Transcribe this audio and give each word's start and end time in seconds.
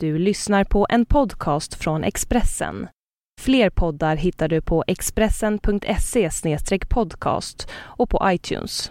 Du 0.00 0.18
lyssnar 0.18 0.64
på 0.64 0.86
en 0.90 1.06
podcast 1.06 1.74
från 1.74 2.04
Expressen. 2.04 2.88
Fler 3.40 3.70
poddar 3.70 4.16
hittar 4.16 4.48
du 4.48 4.62
på 4.62 4.84
expressen.se 4.86 6.30
podcast 6.88 7.68
och 7.74 8.10
på 8.10 8.20
iTunes. 8.24 8.90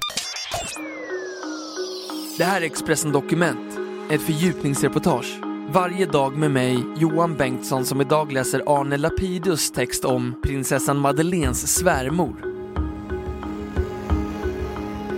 Det 2.37 2.43
här 2.43 2.61
är 2.61 2.65
Expressen 2.65 3.11
Dokument, 3.11 3.79
ett 4.11 4.21
fördjupningsreportage. 4.21 5.39
Varje 5.69 6.05
dag 6.05 6.37
med 6.37 6.51
mig, 6.51 6.83
Johan 6.97 7.35
Bengtsson, 7.37 7.85
som 7.85 8.01
idag 8.01 8.31
läser 8.31 8.79
Arne 8.79 8.97
Lapidus 8.97 9.71
text 9.71 10.05
om 10.05 10.41
prinsessan 10.43 10.97
Madeleines 10.97 11.75
svärmor. 11.75 12.54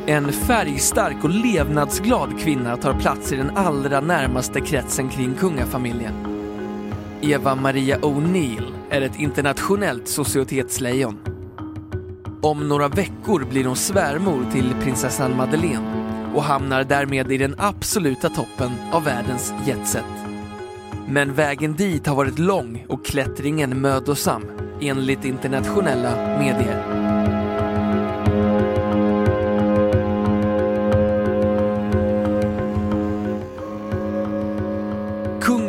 En 0.10 0.32
färgstark 0.32 1.24
och 1.24 1.30
levnadsglad 1.30 2.40
kvinna 2.40 2.78
tar 2.78 2.94
plats 2.94 3.32
i 3.32 3.36
den 3.36 3.58
allra 3.58 4.02
närmaste 4.02 4.62
kretsen 4.62 5.10
kring 5.10 5.34
kungafamiljen. 5.34 6.14
Eva 7.22 7.56
Maria 7.56 8.00
O'Neill 8.00 8.74
är 8.90 9.02
ett 9.02 9.20
internationellt 9.20 10.08
societetslejon. 10.08 11.18
Om 12.42 12.68
några 12.68 12.88
veckor 12.88 13.46
blir 13.50 13.66
hon 13.66 13.76
svärmor 13.76 14.52
till 14.52 14.76
prinsessan 14.82 15.38
Madeleine 15.38 16.32
och 16.36 16.44
hamnar 16.44 16.84
därmed 16.84 17.32
i 17.32 17.38
den 17.38 17.56
absoluta 17.58 18.30
toppen 18.30 18.72
av 18.92 19.04
världens 19.04 19.54
jetset. 19.66 20.06
Men 21.08 21.34
vägen 21.34 21.74
dit 21.74 22.08
har 22.08 22.16
varit 22.16 22.40
lång 22.40 22.86
och 22.90 23.06
klättringen 23.06 23.82
mödosam, 23.82 24.46
enligt 24.82 25.26
internationella 25.26 26.40
medier. 26.40 27.07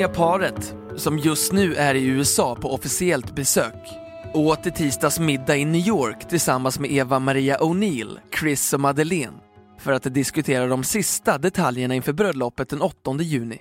Kungaparet, 0.08 0.74
som 0.96 1.18
just 1.18 1.52
nu 1.52 1.74
är 1.74 1.94
i 1.94 2.04
USA 2.04 2.54
på 2.54 2.74
officiellt 2.74 3.34
besök, 3.34 3.88
åt 4.34 4.66
i 4.66 4.70
tisdags 4.70 5.20
middag 5.20 5.56
i 5.56 5.64
New 5.64 5.86
York 5.86 6.28
tillsammans 6.28 6.78
med 6.78 6.92
Eva 6.92 7.18
Maria 7.18 7.58
O'Neill, 7.58 8.18
Chris 8.40 8.72
och 8.72 8.80
Madeleine 8.80 9.32
för 9.78 9.92
att 9.92 10.14
diskutera 10.14 10.66
de 10.66 10.84
sista 10.84 11.38
detaljerna 11.38 11.94
inför 11.94 12.12
bröllopet 12.12 12.68
den 12.68 12.82
8 12.82 12.96
juni. 13.20 13.58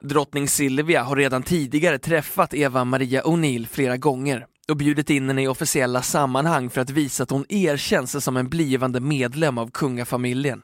Drottning 0.00 0.48
Silvia 0.48 1.02
har 1.02 1.16
redan 1.16 1.42
tidigare 1.42 1.98
träffat 1.98 2.54
Eva 2.54 2.84
Maria 2.84 3.22
O'Neill 3.22 3.66
flera 3.66 3.96
gånger 3.96 4.46
och 4.68 4.76
bjudit 4.76 5.10
in 5.10 5.28
henne 5.28 5.42
i 5.42 5.48
officiella 5.48 6.02
sammanhang 6.02 6.70
för 6.70 6.80
att 6.80 6.90
visa 6.90 7.22
att 7.22 7.30
hon 7.30 7.46
erkänns 7.48 8.24
som 8.24 8.36
en 8.36 8.48
blivande 8.48 9.00
medlem 9.00 9.58
av 9.58 9.70
kungafamiljen. 9.70 10.62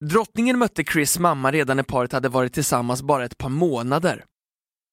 Drottningen 0.00 0.58
mötte 0.58 0.84
Chris 0.84 1.18
mamma 1.18 1.52
redan 1.52 1.76
när 1.76 1.84
paret 1.84 2.12
hade 2.12 2.28
varit 2.28 2.52
tillsammans 2.52 3.02
bara 3.02 3.24
ett 3.24 3.38
par 3.38 3.48
månader. 3.48 4.24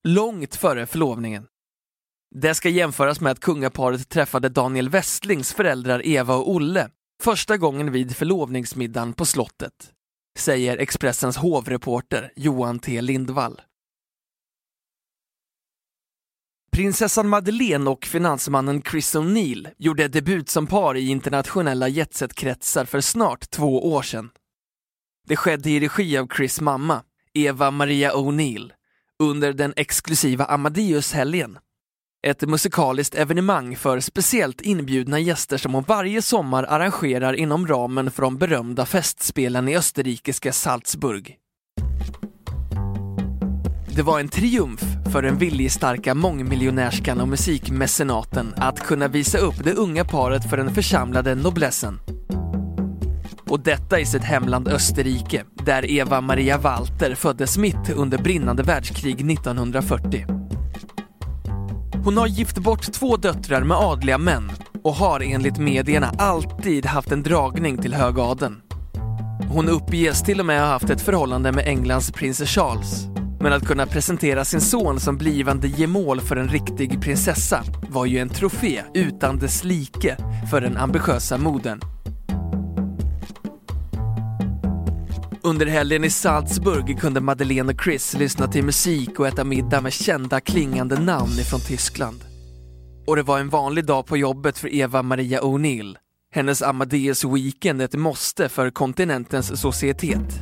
Långt 0.08 0.56
före 0.56 0.86
förlovningen. 0.86 1.48
Det 2.36 2.56
ska 2.56 2.70
jämföras 2.70 3.22
med 3.22 3.32
att 3.32 3.40
kungaparet 3.40 4.10
träffade 4.10 4.50
Daniel 4.50 4.90
Westlings 4.90 5.54
föräldrar 5.54 6.08
Eva 6.08 6.36
och 6.36 6.52
Olle 6.52 6.90
första 7.24 7.58
gången 7.58 7.92
vid 7.92 8.16
förlovningsmiddagen 8.16 9.14
på 9.14 9.26
slottet, 9.26 9.94
säger 10.40 10.78
Expressens 10.78 11.38
hovreporter 11.38 12.34
Johan 12.36 12.80
T 12.80 13.02
Lindvall. 13.02 13.62
Prinsessan 16.72 17.30
Madeleine 17.30 17.90
och 17.90 18.06
finansmannen 18.06 18.82
Chris 18.82 19.16
O'Neill 19.16 19.70
gjorde 19.78 20.08
debut 20.08 20.50
som 20.50 20.68
par 20.68 20.98
i 20.98 21.08
internationella 21.08 21.88
jetsetkretsar 21.88 22.86
för 22.86 23.02
snart 23.02 23.50
två 23.50 23.94
år 23.94 24.02
sedan. 24.02 24.30
Det 25.32 25.38
skedde 25.38 25.70
i 25.70 25.80
regi 25.80 26.18
av 26.18 26.28
Chris 26.36 26.62
mamma, 26.62 27.02
Eva 27.34 27.72
Maria 27.72 28.14
O'Neill, 28.14 28.72
under 29.20 29.54
den 29.54 29.74
exklusiva 29.76 30.46
Amadeus-helgen. 30.46 31.58
Ett 32.28 32.42
musikaliskt 32.42 33.16
evenemang 33.16 33.76
för 33.76 34.00
speciellt 34.00 34.62
inbjudna 34.62 35.20
gäster 35.20 35.58
som 35.58 35.74
hon 35.74 35.84
varje 35.88 36.22
sommar 36.22 36.64
arrangerar 36.64 37.34
inom 37.34 37.68
ramen 37.68 38.12
för 38.12 38.22
de 38.22 38.38
berömda 38.38 38.86
festspelen 38.86 39.70
i 39.70 39.78
österrikiska 39.78 40.54
Salzburg. 40.54 41.38
Det 43.96 44.02
var 44.02 44.20
en 44.20 44.30
triumf 44.30 44.84
för 45.12 45.22
den 45.22 45.38
viljestarka 45.38 46.16
mångmiljonärskan 46.16 47.22
och 47.22 47.28
musikmecenaten 47.28 48.54
att 48.58 48.80
kunna 48.80 49.08
visa 49.08 49.38
upp 49.38 49.64
det 49.64 49.74
unga 49.74 50.06
paret 50.06 50.50
för 50.50 50.58
den 50.58 50.76
församlade 50.76 51.36
noblessen. 51.36 52.00
Och 53.52 53.60
detta 53.60 54.00
i 54.00 54.06
sitt 54.06 54.24
hemland 54.24 54.68
Österrike, 54.68 55.44
där 55.66 55.92
Eva 55.92 56.22
Maria 56.22 56.58
Walter 56.58 57.16
föddes 57.16 57.58
mitt 57.58 57.90
under 57.96 58.18
brinnande 58.18 58.64
världskrig 58.64 59.32
1940. 59.32 60.26
Hon 62.04 62.18
har 62.18 62.28
gift 62.28 62.58
bort 62.58 62.94
två 62.94 63.18
döttrar 63.18 63.64
med 63.64 63.78
adliga 63.78 64.18
män 64.18 64.52
och 64.84 64.94
har 64.94 65.20
enligt 65.20 65.58
medierna 65.58 66.12
alltid 66.18 66.86
haft 66.86 67.12
en 67.12 67.24
dragning 67.24 67.78
till 67.78 67.94
högadeln. 67.94 68.62
Hon 69.50 69.70
uppges 69.70 70.24
till 70.24 70.40
och 70.40 70.46
med 70.46 70.60
ha 70.60 70.68
haft 70.68 70.90
ett 70.90 71.02
förhållande 71.02 71.52
med 71.52 71.68
Englands 71.68 72.12
prins 72.12 72.42
Charles. 72.42 73.06
Men 73.40 73.54
att 73.54 73.68
kunna 73.68 73.86
presentera 73.86 74.46
sin 74.46 74.62
son 74.62 75.00
som 75.00 75.18
blivande 75.18 75.68
gemål 75.68 76.22
för 76.22 76.36
en 76.36 76.50
riktig 76.50 77.02
prinsessa 77.02 77.64
var 77.90 78.06
ju 78.06 78.18
en 78.18 78.30
trofé 78.30 78.84
utan 78.94 79.40
dess 79.40 79.64
like 79.64 80.18
för 80.52 80.62
den 80.62 80.78
ambitiösa 80.78 81.38
modern. 81.38 81.82
Under 85.44 85.66
helgen 85.66 86.04
i 86.04 86.10
Salzburg 86.10 87.00
kunde 87.00 87.22
Madeleine 87.22 87.74
och 87.74 87.84
Chris 87.84 88.14
lyssna 88.14 88.48
till 88.48 88.64
musik 88.64 89.20
och 89.20 89.28
äta 89.28 89.44
middag 89.44 89.82
med 89.82 89.94
kända 89.94 90.42
klingande 90.42 91.00
namn 91.00 91.40
ifrån 91.40 91.60
Tyskland. 91.60 92.24
Och 93.08 93.16
det 93.16 93.24
var 93.24 93.40
en 93.40 93.50
vanlig 93.50 93.86
dag 93.86 94.06
på 94.06 94.18
jobbet 94.18 94.58
för 94.58 94.74
Eva 94.76 95.02
Maria 95.02 95.42
O'Neill. 95.42 95.96
Hennes 96.34 96.62
Amadeus 96.62 97.26
Weekend 97.26 97.82
är 97.82 97.86
ett 97.86 97.96
måste 97.96 98.50
för 98.50 98.70
kontinentens 98.70 99.62
societet. 99.62 100.40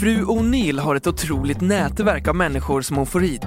Fru 0.00 0.24
O'Neill 0.24 0.80
har 0.80 0.94
ett 0.94 1.06
otroligt 1.06 1.60
nätverk 1.60 2.28
av 2.28 2.36
människor 2.36 2.82
som 2.82 2.96
hon 2.96 3.06
får 3.06 3.20
hit. 3.20 3.46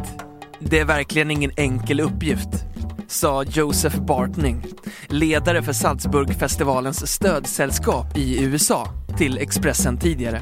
Det 0.60 0.80
är 0.80 0.86
verkligen 0.86 1.32
ingen 1.32 1.52
enkel 1.58 2.00
uppgift 2.00 2.71
sa 3.12 3.44
Joseph 3.44 4.02
Bartning, 4.02 4.66
ledare 5.08 5.62
för 5.62 5.74
Salzburgfestivalens 5.74 7.14
stödsällskap 7.14 8.18
i 8.18 8.44
USA, 8.44 8.88
till 9.18 9.38
Expressen 9.38 9.98
tidigare. 9.98 10.42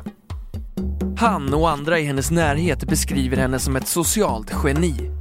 Han 1.18 1.54
och 1.54 1.70
andra 1.70 2.00
i 2.00 2.04
hennes 2.04 2.32
närhet 2.32 2.84
beskriver 2.84 3.38
henne 3.38 3.60
som 3.60 3.76
ett 3.76 3.88
socialt 3.88 4.54
geni. 4.64 5.12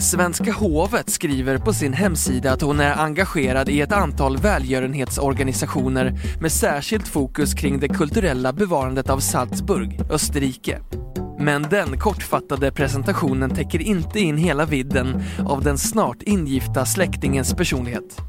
Svenska 0.00 0.52
hovet 0.52 1.10
skriver 1.10 1.58
på 1.58 1.72
sin 1.72 1.92
hemsida 1.92 2.52
att 2.52 2.62
hon 2.62 2.80
är 2.80 2.98
engagerad 2.98 3.68
i 3.68 3.80
ett 3.80 3.92
antal 3.92 4.36
välgörenhetsorganisationer 4.36 6.20
med 6.40 6.52
särskilt 6.52 7.08
fokus 7.08 7.54
kring 7.54 7.80
det 7.80 7.88
kulturella 7.88 8.52
bevarandet 8.52 9.10
av 9.10 9.18
Salzburg, 9.18 10.00
Österrike. 10.10 10.80
Men 11.44 11.62
den 11.62 11.98
kortfattade 11.98 12.72
presentationen 12.72 13.54
täcker 13.54 13.82
inte 13.82 14.20
in 14.20 14.36
hela 14.36 14.66
vidden 14.66 15.22
av 15.46 15.62
den 15.62 15.78
snart 15.78 16.22
ingifta 16.22 16.86
släktingens 16.86 17.54
personlighet. 17.54 18.20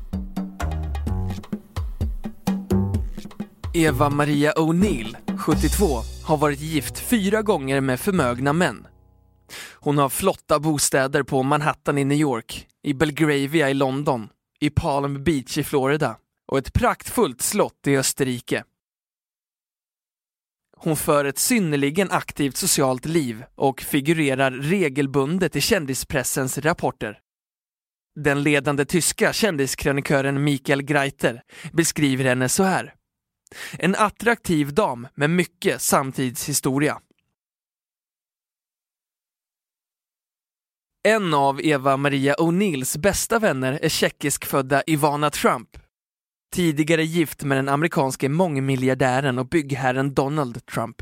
Eva 3.74 4.10
Maria 4.10 4.54
O'Neill, 4.54 5.16
72, 5.38 5.86
har 6.26 6.38
varit 6.38 6.62
gift 6.62 7.00
fyra 7.00 7.42
gånger 7.42 7.82
med 7.82 8.00
förmögna 8.00 8.54
män. 8.54 8.88
Hon 9.74 9.98
har 9.98 10.10
flotta 10.10 10.60
bostäder 10.60 11.24
på 11.24 11.44
Manhattan 11.44 11.98
i 11.98 12.06
New 12.06 12.18
York, 12.18 12.68
i 12.84 12.94
Belgravia 12.94 13.70
i 13.70 13.74
London, 13.74 14.28
i 14.60 14.70
Palm 14.70 15.24
Beach 15.24 15.58
i 15.58 15.64
Florida 15.64 16.18
och 16.48 16.58
ett 16.58 16.74
praktfullt 16.74 17.42
slott 17.42 17.88
i 17.88 17.98
Österrike. 17.98 18.64
Hon 20.86 20.96
för 20.96 21.26
ett 21.26 21.38
synnerligen 21.38 22.12
aktivt 22.12 22.58
socialt 22.58 23.06
liv 23.06 23.44
och 23.56 23.82
figurerar 23.82 24.52
regelbundet 24.52 25.56
i 25.56 25.62
kändispressens 25.62 26.58
rapporter. 26.58 27.20
Den 28.16 28.44
ledande 28.44 28.86
tyska 28.86 29.34
kändiskrönikören 29.34 30.44
Mikael 30.44 30.82
Greiter 30.82 31.42
beskriver 31.74 32.26
henne 32.26 32.50
så 32.50 32.64
här. 32.64 32.94
En 33.80 33.96
attraktiv 33.96 34.74
dam 34.74 35.08
med 35.16 35.30
mycket 35.30 35.82
samtidshistoria. 35.82 37.00
En 41.08 41.34
av 41.34 41.62
Eva 41.62 41.98
Maria 41.98 42.36
O'Neills 42.36 42.98
bästa 42.98 43.40
vänner 43.40 43.80
är 43.82 43.90
tjeckiskfödda 43.90 44.84
Ivana 44.88 45.30
Trump 45.30 45.85
tidigare 46.54 47.04
gift 47.04 47.44
med 47.44 47.58
den 47.58 47.70
amerikanske 47.70 48.30
mångmiljardären 48.30 49.40
och 49.40 49.50
byggherren 49.50 50.14
Donald 50.14 50.66
Trump. 50.66 51.02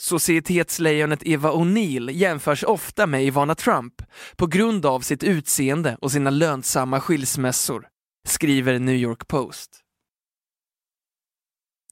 Societetslejonet 0.00 1.22
Eva 1.22 1.52
O'Neill 1.52 2.10
jämförs 2.10 2.64
ofta 2.64 3.06
med 3.06 3.24
Ivana 3.24 3.54
Trump 3.54 4.02
på 4.36 4.46
grund 4.46 4.86
av 4.86 5.00
sitt 5.00 5.24
utseende 5.24 5.96
och 6.00 6.12
sina 6.12 6.30
lönsamma 6.30 7.00
skilsmässor, 7.00 7.86
skriver 8.28 8.78
New 8.78 8.94
York 8.94 9.28
Post. 9.28 9.82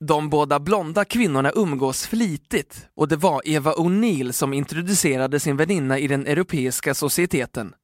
De 0.01 0.31
båda 0.31 0.61
blonda 0.61 1.05
kvinnorna 1.05 1.53
umgås 1.55 2.07
flitigt 2.07 2.89
och 2.97 3.09
det 3.09 3.17
var 3.17 3.43
Eva 3.45 3.73
O'Neill 3.75 4.33
som 4.33 4.53
introducerade 4.53 5.41
sin 5.41 5.57
väninna 5.57 5.99
i 5.99 6.09
den 6.09 6.27
europeiska 6.27 6.95
societeten. 6.95 7.75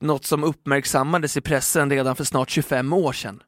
Något 0.00 0.24
som 0.24 0.44
uppmärksammades 0.44 1.36
i 1.36 1.40
pressen 1.40 1.90
redan 1.90 2.16
för 2.16 2.24
snart 2.24 2.50
25 2.50 2.92
år 2.92 3.12
sedan. 3.12 3.42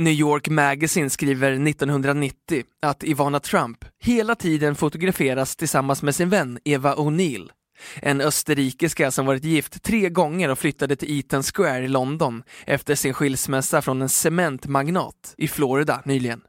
New 0.00 0.12
York 0.12 0.48
Magazine 0.48 1.10
skriver 1.10 1.52
1990 1.52 2.62
att 2.82 3.04
Ivana 3.04 3.40
Trump 3.40 3.84
hela 4.02 4.34
tiden 4.34 4.74
fotograferas 4.74 5.56
tillsammans 5.56 6.02
med 6.02 6.14
sin 6.14 6.28
vän 6.28 6.58
Eva 6.64 6.94
O'Neill. 6.94 7.50
En 7.94 8.20
österrikiska 8.20 9.10
som 9.10 9.26
varit 9.26 9.44
gift 9.44 9.82
tre 9.82 10.08
gånger 10.08 10.48
och 10.48 10.58
flyttade 10.58 10.96
till 10.96 11.16
Eaton 11.16 11.42
Square 11.42 11.84
i 11.84 11.88
London 11.88 12.42
efter 12.66 12.94
sin 12.94 13.14
skilsmässa 13.14 13.82
från 13.82 14.02
en 14.02 14.08
cementmagnat 14.08 15.34
i 15.36 15.48
Florida 15.48 16.02
nyligen. 16.04 16.40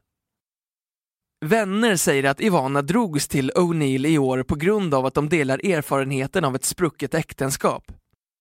Vänner 1.44 1.96
säger 1.96 2.24
att 2.24 2.40
Ivana 2.40 2.82
drogs 2.82 3.28
till 3.28 3.50
O'Neill 3.54 4.06
i 4.06 4.18
år 4.18 4.42
på 4.42 4.54
grund 4.54 4.94
av 4.94 5.06
att 5.06 5.14
de 5.14 5.28
delar 5.28 5.66
erfarenheten 5.66 6.44
av 6.44 6.54
ett 6.54 6.64
sprucket 6.64 7.14
äktenskap. 7.14 7.92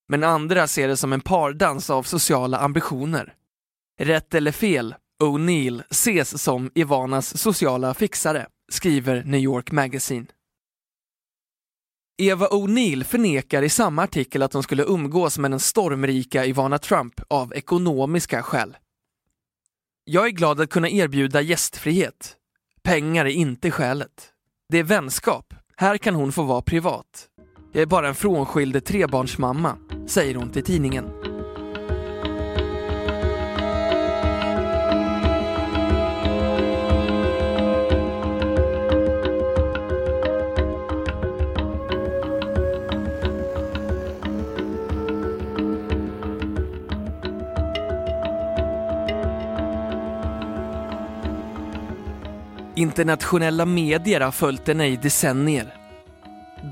Men 0.10 0.24
andra 0.24 0.68
ser 0.68 0.88
det 0.88 0.98
som 0.98 1.14
en 1.14 1.22
pardans 1.22 1.90
av 1.90 2.04
sociala 2.04 2.58
ambitioner. 2.58 3.34
Rätt 4.04 4.34
eller 4.34 4.52
fel, 4.52 4.96
O'Neill 5.24 5.84
ses 5.90 6.42
som 6.42 6.72
Ivanas 6.76 7.38
sociala 7.38 7.94
fixare, 7.94 8.48
skriver 8.72 9.24
New 9.24 9.40
York 9.40 9.72
Magazine. 9.72 10.26
Eva 12.22 12.48
O'Neill 12.48 13.04
förnekar 13.04 13.62
i 13.62 13.70
samma 13.70 14.04
artikel 14.04 14.42
att 14.42 14.54
hon 14.54 14.64
skulle 14.64 14.84
umgås 14.84 15.38
med 15.38 15.52
den 15.52 15.60
stormrika 15.60 16.46
Ivana 16.46 16.78
Trump 16.78 17.22
av 17.28 17.54
ekonomiska 17.54 18.44
skäl. 18.44 18.78
Jag 20.04 20.26
är 20.26 20.32
glad 20.32 20.62
att 20.62 20.70
kunna 20.70 20.90
erbjuda 20.90 21.42
gästfrihet. 21.42 22.36
Pengar 22.84 23.26
är 23.26 23.30
inte 23.30 23.72
skälet. 23.72 24.30
Det 24.70 24.78
är 24.78 24.84
vänskap. 24.84 25.54
Här 25.76 25.98
kan 25.98 26.16
hon 26.16 26.32
få 26.32 26.44
vara 26.44 26.62
privat. 26.62 27.28
Jag 27.74 27.82
är 27.82 27.86
bara 27.86 28.08
en 28.08 28.16
frånskild 28.16 28.86
trebarnsmamma, 28.86 29.78
säger 30.08 30.36
hon 30.36 30.50
till 30.50 30.64
tidningen. 30.64 31.31
Internationella 52.82 53.66
medier 53.66 54.22
har 54.22 54.32
följt 54.32 54.68
henne 54.68 54.88
i 54.88 54.96
decennier. 54.96 55.76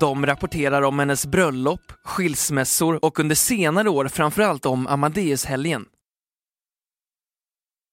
De 0.00 0.26
rapporterar 0.26 0.82
om 0.82 0.98
hennes 0.98 1.26
bröllop, 1.26 1.92
skilsmässor 2.04 3.04
och 3.04 3.20
under 3.20 3.34
senare 3.34 3.90
år 3.90 4.08
framförallt 4.08 4.66
om 4.66 4.86
Amadeushelgen. 4.86 5.86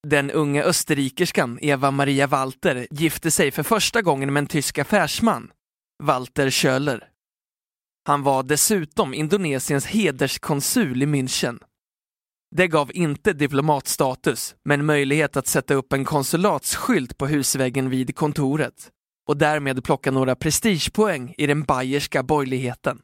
Den 0.08 0.31
unga 0.31 0.64
österrikerskan 0.64 1.60
Eva 1.62 1.92
Maria 1.92 2.28
Walter 2.28 2.88
gifte 2.92 3.31
sig 3.31 3.52
för 3.52 3.64
första 3.64 4.02
gången 4.02 4.34
med 4.34 4.42
en 4.42 4.48
tysk 4.48 4.78
affärsman, 4.78 5.52
Walter 6.04 6.50
Schöller. 6.50 7.10
Han 8.08 8.24
var 8.24 8.44
dessutom 8.44 9.14
Indonesiens 9.14 9.86
hederskonsul 9.86 11.04
i 11.04 11.06
München. 11.06 11.60
Det 12.55 12.67
gav 12.67 12.91
inte 12.94 13.33
diplomatstatus, 13.33 14.55
men 14.65 14.85
möjlighet 14.85 15.38
att 15.38 15.47
sätta 15.47 15.73
upp 15.73 15.94
en 15.94 16.05
konsulatsskylt 16.05 17.17
på 17.17 17.27
husväggen 17.27 17.89
vid 17.89 18.15
kontoret 18.15 18.91
och 19.27 19.38
därmed 19.38 19.83
plocka 19.83 20.11
några 20.11 20.35
prestigepoäng 20.35 21.33
i 21.38 21.47
den 21.47 21.63
bayerska 21.63 22.23
borgerligheten. 22.23 23.01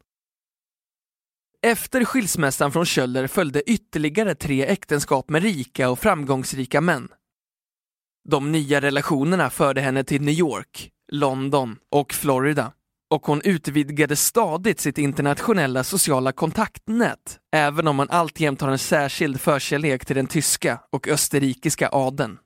Efter 1.61 2.05
skilsmässan 2.05 2.71
från 2.71 2.85
Köller 2.85 3.27
följde 3.27 3.71
ytterligare 3.71 4.35
tre 4.35 4.65
äktenskap 4.65 5.29
med 5.29 5.43
rika 5.43 5.89
och 5.89 5.99
framgångsrika 5.99 6.81
män. 6.81 7.07
De 8.29 8.51
nya 8.51 8.81
relationerna 8.81 9.49
förde 9.49 9.81
henne 9.81 10.03
till 10.03 10.21
New 10.21 10.33
York, 10.33 10.89
London 11.11 11.77
och 11.91 12.13
Florida 12.13 12.73
och 13.13 13.25
hon 13.25 13.41
utvidgade 13.43 14.15
stadigt 14.15 14.79
sitt 14.79 14.97
internationella 14.97 15.83
sociala 15.83 16.31
kontaktnät, 16.31 17.39
även 17.51 17.87
om 17.87 17.99
hon 17.99 18.09
alltjämt 18.09 18.61
har 18.61 18.69
en 18.69 18.79
särskild 18.79 19.41
förkärlek 19.41 20.05
till 20.05 20.15
den 20.15 20.27
tyska 20.27 20.79
och 20.91 21.07
österrikiska 21.07 21.89
adeln. 21.91 22.37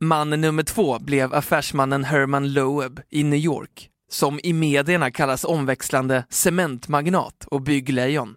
Man 0.00 0.30
nummer 0.30 0.62
två 0.62 0.98
blev 0.98 1.34
affärsmannen 1.34 2.04
Herman 2.04 2.52
Loeb 2.52 3.00
i 3.10 3.24
New 3.24 3.38
York, 3.38 3.90
som 4.10 4.40
i 4.42 4.52
medierna 4.52 5.10
kallas 5.10 5.44
omväxlande 5.44 6.24
cementmagnat 6.30 7.44
och 7.46 7.62
bygglejon. 7.62 8.36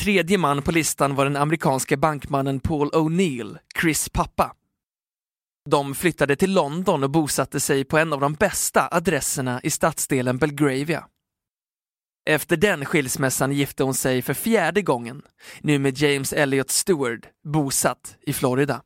Tredje 0.00 0.38
man 0.38 0.62
på 0.62 0.72
listan 0.72 1.14
var 1.14 1.24
den 1.24 1.36
amerikanske 1.36 1.96
bankmannen 1.96 2.60
Paul 2.60 2.90
O'Neill, 2.90 3.58
Chris 3.80 4.08
pappa. 4.08 4.52
De 5.70 5.94
flyttade 5.94 6.36
till 6.36 6.52
London 6.52 7.04
och 7.04 7.10
bosatte 7.10 7.60
sig 7.60 7.84
på 7.84 7.98
en 7.98 8.12
av 8.12 8.20
de 8.20 8.34
bästa 8.34 8.88
adresserna 8.90 9.60
i 9.62 9.70
stadsdelen 9.70 10.38
Belgravia. 10.38 11.04
Efter 12.30 12.56
den 12.56 12.84
skilsmässan 12.84 13.52
gifte 13.52 13.84
hon 13.84 13.94
sig 13.94 14.22
för 14.22 14.34
fjärde 14.34 14.82
gången, 14.82 15.22
nu 15.60 15.78
med 15.78 15.98
James 15.98 16.32
Elliot 16.32 16.70
Stewart, 16.70 17.20
bosatt 17.44 18.16
i 18.20 18.32
Florida. 18.32 18.82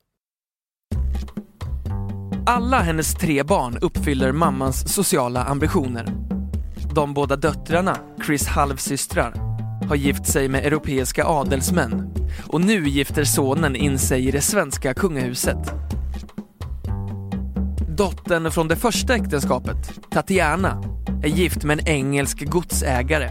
Alla 2.47 2.81
hennes 2.81 3.15
tre 3.15 3.43
barn 3.43 3.79
uppfyller 3.79 4.33
mammans 4.33 4.95
sociala 4.95 5.45
ambitioner. 5.45 6.07
De 6.95 7.15
båda 7.15 7.37
döttrarna, 7.37 7.97
Chris 8.27 8.47
halvsystrar, 8.47 9.33
har 9.89 9.97
gift 9.97 10.27
sig 10.27 10.49
med 10.49 10.65
europeiska 10.67 11.25
adelsmän 11.27 12.15
och 12.47 12.61
nu 12.61 12.89
gifter 12.89 13.25
sonen 13.25 13.77
in 13.77 13.99
sig 13.99 14.29
i 14.29 14.31
det 14.31 14.41
svenska 14.41 14.95
kungahuset. 14.95 15.59
Dottern 17.99 18.51
från 18.51 18.69
det 18.69 18.77
första 18.77 19.15
äktenskapet, 19.15 20.01
Tatiana, 20.11 20.83
är 21.23 21.29
gift 21.29 21.65
med 21.65 21.79
en 21.79 21.89
engelsk 21.89 22.45
godsägare. 22.45 23.31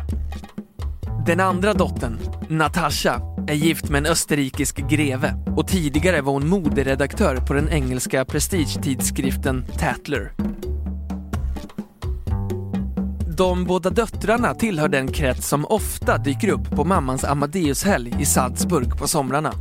Den 1.26 1.40
andra 1.40 1.74
dottern, 1.74 2.20
Natasha, 2.50 3.22
är 3.48 3.54
gift 3.54 3.90
med 3.90 3.98
en 4.00 4.12
österrikisk 4.12 4.78
greve 4.78 5.34
och 5.58 5.68
tidigare 5.68 6.22
var 6.22 6.34
hon 6.34 6.48
moderedaktör 6.48 7.38
på 7.38 7.54
den 7.54 7.70
engelska 7.70 8.26
prestigetidskriften 8.26 9.66
Tatler. 9.80 10.34
De 13.38 13.66
båda 13.66 13.90
döttrarna 13.90 14.54
tillhör 14.54 14.90
den 14.90 15.08
krets 15.08 15.48
som 15.48 15.66
ofta 15.66 16.18
dyker 16.18 16.50
upp 16.50 16.70
på 16.70 16.86
mammans 16.86 17.24
Amadeushelg 17.24 18.16
i 18.20 18.26
Salzburg 18.26 18.98
på 18.98 19.08
somrarna. 19.08 19.54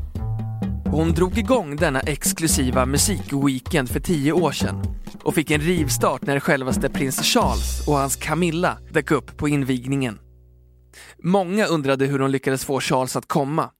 Hon 0.96 1.12
drog 1.12 1.38
igång 1.38 1.76
denna 1.76 2.00
exklusiva 2.00 2.86
musikweekend 2.86 3.90
för 3.90 4.00
tio 4.00 4.32
år 4.32 4.52
sedan 4.52 4.82
och 5.22 5.34
fick 5.34 5.50
en 5.50 5.60
rivstart 5.60 6.22
när 6.22 6.40
självaste 6.40 6.88
prins 6.88 7.22
Charles 7.22 7.88
och 7.88 7.94
hans 7.94 8.16
Camilla 8.16 8.78
dök 8.92 9.10
upp 9.10 9.36
på 9.36 9.48
invigningen. 9.48 10.18
Många 11.22 11.66
undrade 11.66 12.06
hur 12.06 12.18
hon 12.18 12.30
lyckades 12.30 12.64
få 12.64 12.80
Charles 12.80 13.16
att 13.16 13.28
komma. 13.28 13.70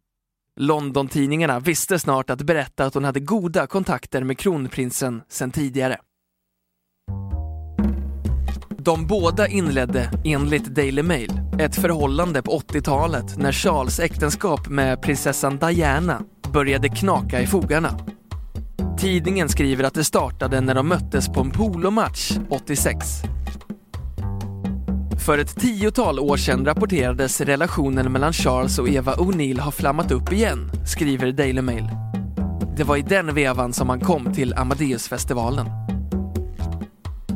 London-tidningarna 0.61 1.61
visste 1.61 1.99
snart 1.99 2.31
att 2.31 2.43
berätta 2.43 2.85
att 2.85 2.95
hon 2.95 3.05
hade 3.05 3.21
goda 3.21 3.67
kontakter 3.67 4.23
med 4.25 4.39
kronprinsen 4.39 5.23
sedan 5.29 5.51
tidigare. 5.51 5.99
De 8.79 9.07
båda 9.07 9.49
inledde, 9.49 10.11
enligt 10.25 10.65
Daily 10.65 11.03
Mail, 11.03 11.41
ett 11.59 11.77
förhållande 11.77 12.43
på 12.43 12.59
80-talet 12.59 13.37
när 13.37 13.53
Charles 13.53 14.01
äktenskap 14.01 14.69
med 14.69 15.03
prinsessan 15.03 15.59
Diana 15.59 16.23
började 16.57 16.89
knaka 16.89 17.41
i 17.41 17.47
fogarna. 17.47 17.99
Tidningen 18.99 19.49
skriver 19.49 19.85
att 19.85 19.95
det 19.95 20.05
startade 20.05 20.61
när 20.61 20.75
de 20.75 20.89
möttes 20.89 21.29
på 21.29 21.41
en 21.41 21.51
polomatch 21.51 22.33
86. 22.51 23.23
För 25.27 25.39
ett 25.39 25.61
tiotal 25.61 26.19
år 26.19 26.37
sedan 26.37 26.65
rapporterades 26.65 27.41
relationen 27.41 28.13
mellan 28.13 28.33
Charles 28.33 28.79
och 28.79 28.89
Eva 28.89 29.15
O'Neill 29.15 29.61
ha 29.61 29.71
flammat 29.71 30.11
upp 30.11 30.33
igen, 30.33 30.71
skriver 30.87 31.33
Daily 31.33 31.63
Mail. 31.63 31.89
Det 32.77 32.85
var 32.85 32.97
i 32.97 33.03
den 33.03 33.35
vevan 33.35 33.73
som 33.73 33.89
han 33.89 34.01
kom 34.01 34.33
till 34.33 34.55
Amadeusfestivalen. 34.55 35.67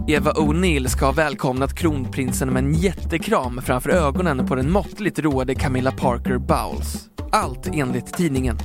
Eva 0.08 0.32
O'Neill 0.32 0.88
ska 0.88 1.04
ha 1.04 1.12
välkomnat 1.12 1.74
kronprinsen 1.74 2.48
med 2.52 2.64
en 2.64 2.74
jättekram 2.74 3.60
framför 3.62 3.90
ögonen 3.90 4.46
på 4.46 4.54
den 4.54 4.70
måttligt 4.70 5.18
roade 5.18 5.54
Camilla 5.54 5.92
Parker 5.92 6.38
Bowles. 6.38 7.08
Allt 7.32 7.68
enligt 7.74 8.12
tidningen. 8.12 8.58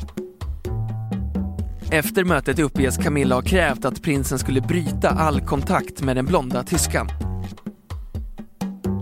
Efter 1.92 2.24
mötet 2.24 2.60
uppges 2.60 2.98
Camilla 2.98 3.36
ha 3.36 3.42
krävt 3.42 3.86
att 3.86 4.01
prinsen 4.01 4.39
skulle 4.39 4.62
bryta 4.62 5.10
all 5.10 5.42
kontakt 5.42 6.01
med 6.01 6.15
den 6.15 6.25
blonda 6.25 6.63
tyskan. 6.63 7.08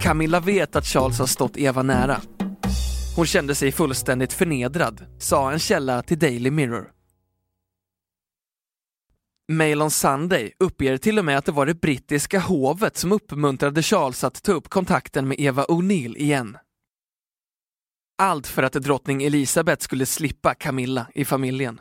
Camilla 0.02 0.40
vet 0.40 0.76
att 0.76 0.86
Charles 0.86 1.20
har 1.20 1.26
stått 1.26 1.58
Eva 1.58 1.84
nära. 1.84 2.22
Hon 3.16 3.26
kände 3.26 3.56
sig 3.56 3.72
fullständigt 3.72 4.34
förnedrad, 4.34 5.06
sa 5.20 5.52
en 5.52 5.60
källa 5.60 6.02
till 6.02 6.20
Daily 6.20 6.52
Mirror. 6.52 6.92
Mail 9.52 9.82
on 9.82 9.92
Sunday 9.92 10.54
uppger 10.60 10.98
till 10.98 11.20
och 11.20 11.26
med 11.26 11.38
att 11.38 11.46
det 11.46 11.52
var 11.52 11.66
det 11.66 11.82
brittiska 11.82 12.40
hovet 12.40 12.98
som 12.98 13.12
uppmuntrade 13.12 13.84
Charles 13.84 14.24
att 14.24 14.44
ta 14.44 14.52
upp 14.52 14.70
kontakten 14.70 15.28
med 15.28 15.40
Eva 15.40 15.66
O'Neill 15.66 16.18
igen. 16.18 16.58
Allt 18.22 18.48
för 18.48 18.64
att 18.64 18.74
drottning 18.74 19.24
Elizabeth 19.24 19.84
skulle 19.84 20.06
slippa 20.06 20.54
Camilla 20.54 21.08
i 21.14 21.26
familjen. 21.26 21.80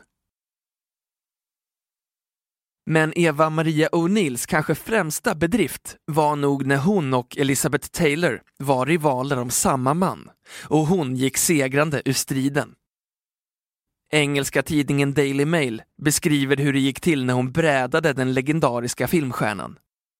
Men 2.85 3.13
Eva 3.15 3.49
Maria 3.49 3.89
O'Neills 3.89 4.45
kanske 4.45 4.75
främsta 4.75 5.35
bedrift 5.35 5.95
var 6.05 6.35
nog 6.35 6.65
när 6.65 6.77
hon 6.77 7.13
och 7.13 7.37
Elizabeth 7.37 7.87
Taylor 7.87 8.41
var 8.59 8.85
rivaler 8.85 9.39
om 9.39 9.49
samma 9.49 9.93
man 9.93 10.29
och 10.63 10.87
hon 10.87 11.15
gick 11.15 11.37
segrande 11.37 12.01
ur 12.05 12.13
striden. 12.13 12.75
Engelska 14.11 14.63
tidningen 14.63 15.13
Daily 15.13 15.45
Mail 15.45 15.81
beskriver 16.01 16.57
hur 16.57 16.73
det 16.73 16.79
gick 16.79 17.01
till 17.01 17.25
när 17.25 17.33
hon 17.33 17.51
brädade 17.51 18.13
den 18.13 18.33
legendariska 18.33 19.07
filmstjärnan. 19.07 19.79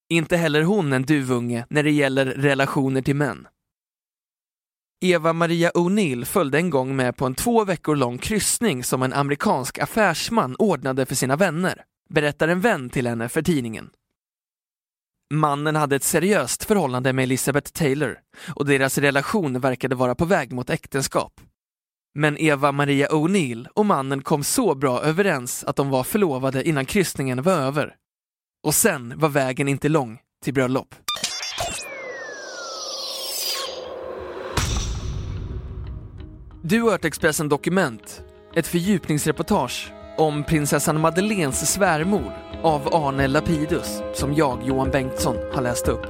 Inte 0.10 0.38
heller 0.38 0.64
hon 0.64 0.94
en 0.94 1.04
duvunge 1.04 1.66
när 1.70 1.84
det 1.84 1.92
gäller 1.92 2.26
relationer 2.26 3.02
till 3.02 3.16
män. 3.16 3.48
Eva 5.02 5.34
Maria 5.34 5.72
O'Neill 5.72 6.26
följde 6.26 6.58
en 6.58 6.70
gång 6.70 6.96
med 6.96 7.18
på 7.18 7.26
en 7.26 7.36
två 7.36 7.66
veckor 7.66 7.96
lång 7.96 8.18
kryssning 8.18 8.84
som 8.84 9.04
en 9.04 9.14
amerikansk 9.14 9.80
affärsman 9.80 10.56
ordnade 10.60 11.06
för 11.06 11.16
sina 11.16 11.36
vänner, 11.36 11.84
berättar 12.14 12.48
en 12.48 12.62
vän 12.62 12.90
till 12.90 13.08
henne 13.08 13.30
för 13.30 13.42
tidningen. 13.42 13.90
Mannen 15.34 15.76
hade 15.76 15.96
ett 15.96 16.04
seriöst 16.04 16.64
förhållande 16.64 17.14
med 17.14 17.24
Elizabeth 17.24 17.72
Taylor 17.72 18.18
och 18.56 18.66
deras 18.66 18.98
relation 18.98 19.60
verkade 19.60 19.96
vara 19.96 20.16
på 20.16 20.26
väg 20.26 20.52
mot 20.52 20.70
äktenskap. 20.70 21.42
Men 22.16 22.38
Eva 22.38 22.72
Maria 22.72 23.08
O'Neill 23.08 23.68
och 23.68 23.86
mannen 23.86 24.22
kom 24.22 24.44
så 24.44 24.76
bra 24.76 25.02
överens 25.02 25.64
att 25.64 25.76
de 25.76 25.90
var 25.90 26.04
förlovade 26.04 26.68
innan 26.68 26.86
kryssningen 26.86 27.42
var 27.42 27.54
över. 27.54 27.96
Och 28.64 28.76
sen 28.76 29.14
var 29.18 29.30
vägen 29.30 29.68
inte 29.68 29.90
lång 29.90 30.20
till 30.44 30.54
bröllop. 30.54 30.96
Du 36.64 36.82
har 36.82 36.92
hört 36.92 37.06
Expressen 37.06 37.50
Dokument, 37.50 38.24
ett 38.56 38.68
fördjupningsreportage 38.68 39.94
om 40.18 40.44
prinsessan 40.44 41.02
Madeleines 41.02 41.74
svärmor 41.74 42.34
av 42.62 42.94
Arne 42.94 43.28
Lapidus 43.28 44.02
som 44.14 44.34
jag, 44.34 44.60
Johan 44.64 44.92
Bengtsson, 44.92 45.36
har 45.54 45.62
läst 45.62 45.88
upp. 45.88 46.06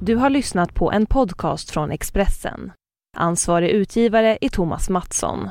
Du 0.00 0.16
har 0.16 0.30
lyssnat 0.30 0.74
på 0.74 0.92
en 0.92 1.06
podcast 1.06 1.70
från 1.70 1.90
Expressen. 1.90 2.72
Ansvarig 3.16 3.70
utgivare 3.70 4.38
är 4.40 4.48
Thomas 4.48 4.90
Mattsson. 4.90 5.50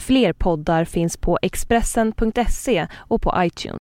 Fler 0.00 0.32
poddar 0.32 0.84
finns 0.84 1.16
på 1.16 1.38
Expressen.se 1.42 2.86
och 2.94 3.22
på 3.22 3.34
iTunes. 3.36 3.78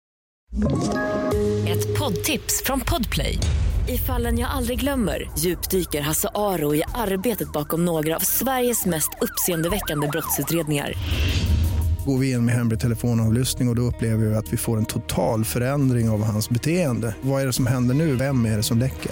Ett 1.68 2.00
poddtips 2.00 2.64
från 2.66 2.80
Podplay. 2.80 3.38
I 3.88 3.98
fallen 3.98 4.40
jag 4.40 4.50
aldrig 4.50 4.80
glömmer 4.80 5.32
djupdyker 5.38 6.02
Hasse 6.02 6.30
Aro 6.36 6.76
i 6.76 6.84
arbetet 6.96 7.52
bakom 7.54 7.86
några 7.86 8.16
av 8.16 8.20
Sveriges 8.20 8.86
mest 8.86 9.10
uppseendeväckande 9.22 10.08
brottsutredningar. 10.08 10.94
Går 12.06 12.18
vi 12.18 12.32
in 12.32 12.46
med 12.46 12.56
hemlig 12.56 12.80
telefonavlyssning 12.80 13.68
och, 13.68 13.72
och 13.72 13.76
då 13.76 13.82
upplever 13.82 14.26
vi 14.26 14.36
att 14.36 14.54
vi 14.54 14.58
får 14.58 14.78
en 14.78 14.86
total 14.86 15.46
förändring 15.46 16.10
av 16.10 16.24
hans 16.24 16.50
beteende. 16.50 17.16
Vad 17.22 17.42
är 17.42 17.46
det 17.46 17.54
som 17.54 17.68
händer 17.68 17.96
nu? 17.96 18.16
Vem 18.16 18.46
är 18.46 18.58
det 18.58 18.64
som 18.64 18.78
läcker? 18.78 19.12